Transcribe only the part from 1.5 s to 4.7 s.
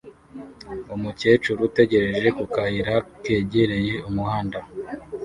utegereje ku kayira kegereye umuhanda